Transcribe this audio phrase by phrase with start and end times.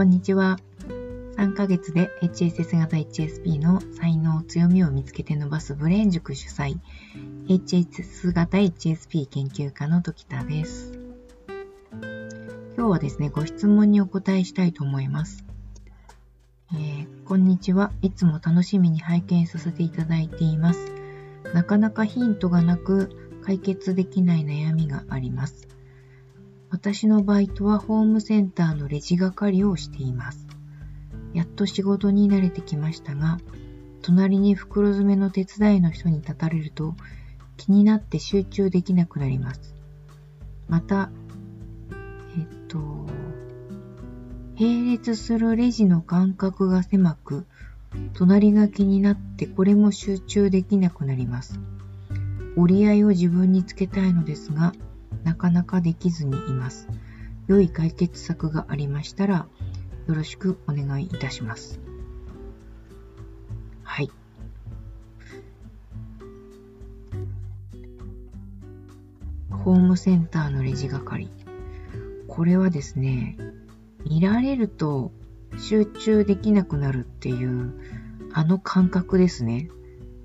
[0.00, 0.58] こんにちは。
[1.36, 6.78] 3ヶ月で HSS 型 HSP の才能、強みを見つけて伸ばすブレーン塾主催、
[7.48, 10.98] HSS 型 HSP 研究家の時田です。
[12.78, 15.44] 今日はですね、ご質問にお答えしたいと思います。
[16.72, 17.92] えー、こんにちは。
[18.00, 20.80] いつも楽しみに拝見させていただいています。
[21.52, 23.10] なかなかヒントがなく
[23.44, 25.68] 解決できない悩みがあります。
[26.70, 30.46] 私のバイトはホームセンターのレジ係をしています。
[31.34, 33.38] やっと仕事に慣れてきましたが、
[34.02, 36.94] 隣に袋詰めの手伝いの人に立たれると
[37.56, 39.74] 気になって集中できなくなります。
[40.68, 41.10] また、
[42.38, 42.78] えっと、
[44.58, 47.46] 並列するレジの間隔が狭く、
[48.14, 51.58] 隣が気になってこれも集中できなくなります。
[52.56, 54.72] 折り合いを自分につけたいのですが、
[55.24, 56.88] なかなかできずにいます。
[57.46, 59.46] 良い解決策がありましたら、
[60.06, 61.80] よろしくお願いいたします。
[63.82, 64.10] はい。
[69.50, 71.28] ホームセンターのレジ係。
[72.28, 73.36] これはですね、
[74.08, 75.12] 見られると
[75.58, 77.74] 集中できなくなるっていう、
[78.32, 79.68] あの感覚ですね。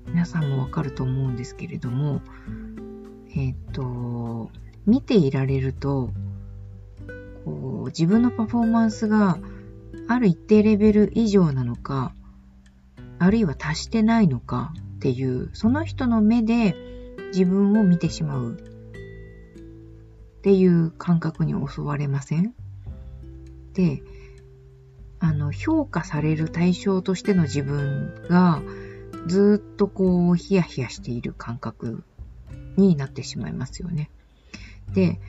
[0.06, 2.22] 皆さんもわかると思うんですけれども、
[3.34, 4.50] えっ、ー、と、
[4.86, 6.10] 見ていられると、
[7.44, 9.38] こう自分のパフォーマンスが
[10.08, 12.14] ある一定レベル以上なのか、
[13.18, 16.76] あるいは達してないのかっていう、その人の目で
[17.28, 18.56] 自分を見てしまうっ
[20.42, 22.54] ていう感覚に襲われません？
[23.74, 24.02] で、
[25.18, 28.62] あの、評価される対象としての自分が
[29.26, 32.04] ずっとこう、ヒヤヒヤしている感覚
[32.76, 34.10] になってしまいますよね。
[34.92, 35.20] で、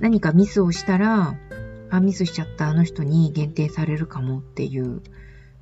[0.00, 1.36] 何かミスをしたら、
[1.90, 5.02] あ、ミスしちゃったあの人に限定されるかもっていう、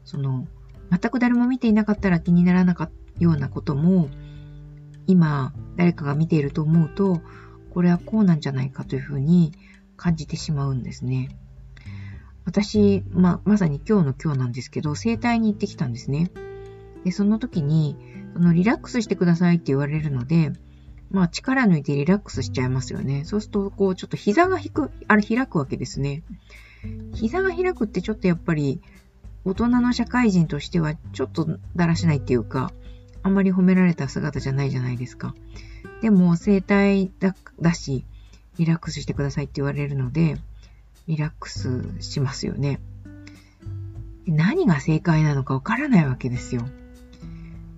[0.04, 0.46] その、
[0.90, 4.08] 全く誰も見ていなかったら気にならなかったようなことも、
[5.06, 7.20] 今、誰かが見ていると思うと、
[7.70, 9.52] これはこうなんじゃないかというふうに
[9.96, 11.28] 感じてしまうんですね。
[12.44, 16.30] 私、ままさに今日の今日なんですけど、整体に行ってきたんですね。
[17.04, 17.96] で、その時に、
[18.34, 20.52] そのリラックスしてくださいって言われるので、
[21.14, 23.24] まあ力抜いてリラックスしちゃいますよね。
[23.24, 26.24] そうすると、こう、ちょっと膝が引く、あれ開くわけですね。
[27.14, 28.82] 膝が開くってちょっとやっぱり、
[29.44, 32.72] 大人の社会人としてはちょっとだらしないっていうか、
[33.22, 35.36] あんまり褒められた姿じゃないじゃないですか。
[36.02, 38.04] でも、生体だだし、
[38.58, 40.36] リラックスしてくださいって言われるので、
[41.06, 42.80] リラックスしますよね。
[44.26, 46.66] 何が正解なのかわからないわけですよ。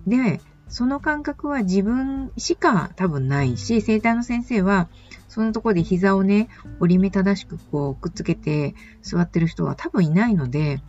[0.07, 4.89] で、その感覚は自分しか多分ないし、生体の先生は、
[5.27, 10.81] そのところで膝をね、折り目正しくこうくっつけて座ってる人は多分いないので、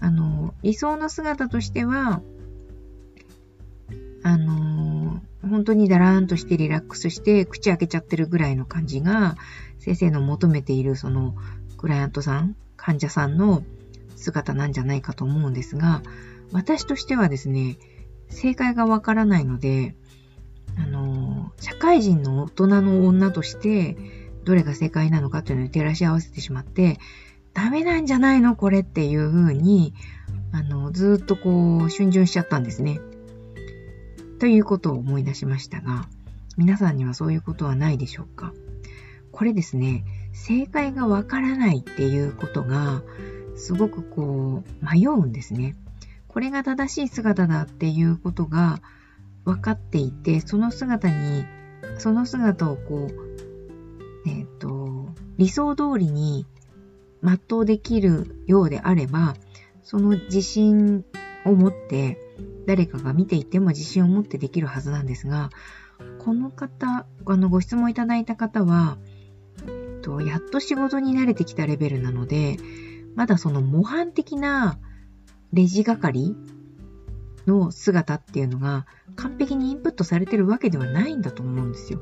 [0.00, 2.22] あの、理想の姿としては、
[4.22, 9.36] あの、本当にだらーんとしてリラックスして口開けちゃってるぐらいの感じが、
[9.78, 11.34] 先生の求めているその
[11.76, 13.62] クライアントさん、患者さんの
[14.16, 16.02] 姿なんじゃないかと思うんですが、
[16.52, 17.78] 私としてはですね、
[18.28, 19.94] 正解がわからないので、
[20.76, 23.96] あの、社会人の大人の女として、
[24.44, 26.98] どれが正解なのかというのに照らし合わせてしまって、
[27.52, 28.54] ダメなんじゃないの？
[28.54, 29.92] これっていうふうに、
[30.52, 33.00] あの、ずっとこう、逡巡しちゃったんですね。
[34.38, 36.06] ということを思い出しましたが、
[36.56, 38.52] 皆さんにはそういうことはないでしょうか？
[39.32, 43.02] これですね、正解がわからないっていうことが、
[43.56, 45.74] すごくこう、迷うんですね。
[46.38, 48.80] これが正しい姿だっていうことが
[49.44, 51.44] 分かっていて、その姿に、
[51.98, 56.46] その姿をこう、えっ、ー、と、理想通りに
[57.24, 59.34] 全うできるようであれば、
[59.82, 61.04] その自信
[61.44, 62.20] を持って、
[62.68, 65.50] 誰かが見ていても自信を持ってできるはずなんですが、
[66.20, 68.96] この方、あの、ご質問いただいた方は、
[70.02, 72.58] と、やっと仕事に慣れてきたレベルなので、
[73.16, 74.78] まだその模範的な
[75.52, 76.34] レジ係
[77.46, 78.86] の姿っていうのが
[79.16, 82.00] 完璧にインプットされてるわけではないんだと思うんですよ。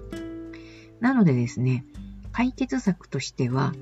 [1.00, 1.84] なのでですね、
[2.32, 3.72] 解決策としては、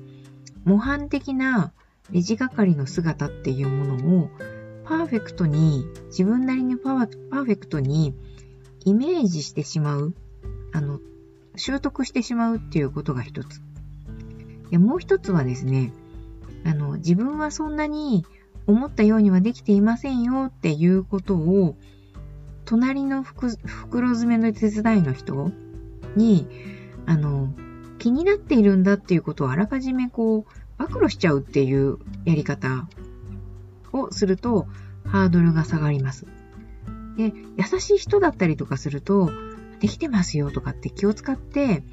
[0.63, 1.73] 模範的な
[2.11, 4.29] レジ係の姿っていうものを
[4.85, 8.13] パーフェクトに、自分なりにパーパーフェクトに
[8.85, 10.13] イメージしてしまう、
[10.71, 10.99] あの、
[11.55, 13.61] 習得してしまうっていうことが一つ。
[14.69, 15.93] でもう一つはですね、
[16.63, 18.25] あの、自分はそんなに
[18.67, 21.75] 思ったようにはできていませんよっていうことを、
[22.65, 23.51] 隣の袋
[24.09, 25.51] 詰めの手伝いの人
[26.15, 26.47] に、
[27.05, 27.53] あの、
[27.99, 32.87] 気になっているんだっていうことをあらかじめこう、暴露しちゃうっていうやり方
[33.93, 34.67] をすると
[35.05, 36.25] ハードルが下がります。
[37.17, 39.31] で、優しい人だったりとかすると、
[39.79, 41.83] できてますよとかって気を使って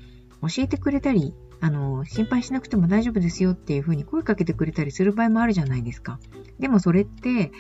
[0.41, 6.19] 教えてくれたり、あの、心配しなくても大丈夫ですよっていうふうに声かけてくれたりする場合もあるじゃないですか。
[6.59, 7.53] でもそれって、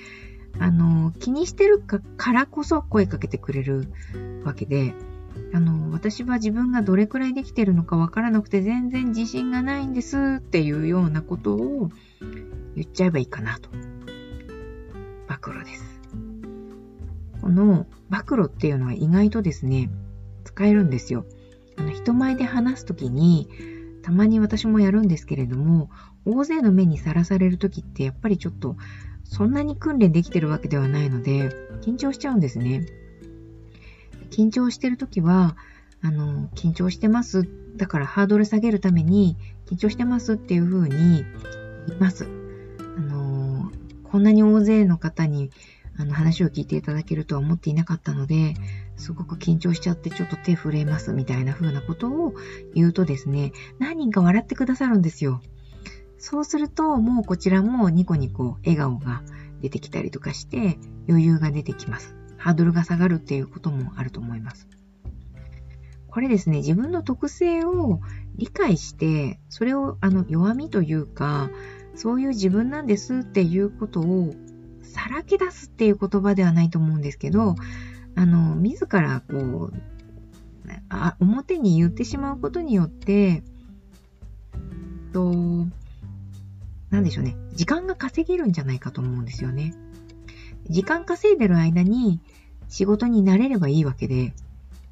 [0.58, 3.86] あの、気にしてるからこそ声かけてくれる
[4.44, 4.92] わけで、
[5.54, 11.90] あの、私は自分がどれくらいできてるのかわからなくて全然自信がないんですっていうようなことを
[12.74, 13.70] 言っちゃえばいいかなと。
[15.28, 16.00] 暴露です。
[17.40, 19.90] この暴露っていうのは意外とですね、
[20.42, 21.24] 使えるんですよ。
[21.76, 23.48] あの、人前で話すときに、
[24.02, 25.90] たまに私もやるんですけれども、
[26.24, 28.76] 大勢の目にさらされるときってやっぱりちょっと
[29.24, 31.50] そんなに訓練できてるわけではないので、
[31.80, 32.86] 緊張しちゃうんですね。
[34.30, 35.56] 緊張してるときは、
[36.02, 37.48] あの、緊張してます。
[37.76, 41.24] だからハードル下げるために、緊張してますっていう風に
[41.86, 42.26] 言います。
[42.98, 43.70] あの、
[44.04, 45.50] こんなに大勢の方に
[45.96, 48.54] あの話を聞いていただけるとは思っていなかったので、
[49.02, 52.34] すごく緊張しちゃってちょっと手震えますみたいな風なことを
[52.74, 55.42] 言うとですね、何人か笑ってくださるんですよ。
[56.18, 59.22] そうすると、もうこちらもニコニコ笑顔が
[59.60, 60.78] 出てきたりとかして
[61.08, 62.14] 余裕が出てきます。
[62.38, 64.68] ハードルが下がるっていうこともあると思います。
[66.06, 68.00] これですね、自分の特性を
[68.36, 71.50] 理解して、それをあの弱みというか、
[71.96, 74.32] そういう自分なんですっていうことを
[74.82, 77.56] さらけ出すっていう言葉ではないと思うんですけど、
[78.14, 79.72] あの、自らこう、
[80.88, 83.42] あ表に言ってしまうことによって、
[85.12, 85.66] と、
[86.90, 89.74] なんでしょうね、時間が稼げるんじゃないかと思うんですよね。
[90.68, 92.20] 時間稼いでる間に
[92.68, 94.34] 仕事になれればいいわけで、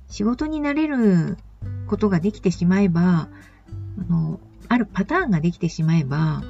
[0.08, 1.37] 仕事になれる
[1.87, 3.28] ことができてしまえば、
[3.99, 6.43] あの、あるパターンができてしまえば、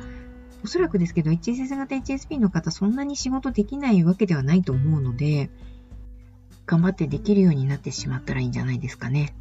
[0.62, 5.50] おそらくですけど、HSS 型 HSP の方、そんなに仕事できないわけではないと思うので、
[6.70, 9.34] 頑張ってできるようになってしまったらいいんじゃないですかね。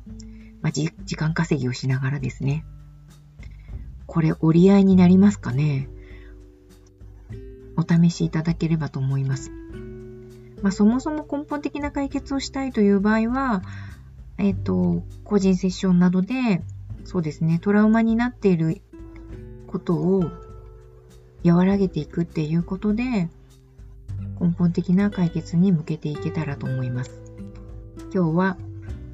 [0.64, 2.66] まあ、時間稼ぎをしながらですね。
[4.08, 5.88] これ折り合いになりますかね
[7.78, 9.52] お試しいただければと思います。
[10.64, 13.62] まあ、そもそも根本的な解決をしたいという場合は、
[14.40, 16.64] えっ、ー、と、個人セッションなどで、
[17.04, 18.82] そうですね、トラウマになっている
[19.68, 20.32] ことを
[21.46, 23.30] 和らげていくっていうことで、
[24.40, 27.12] 根本的な解決に向けていけたらと思います。
[28.14, 28.58] 今日は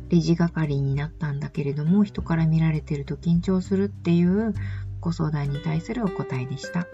[0.09, 4.53] レジ係になったんだけれども、人から見られてると緊張するっていう
[5.01, 6.87] ご相談に対するお答えでした。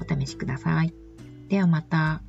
[0.00, 0.94] お試しください。
[1.48, 2.22] ではまた。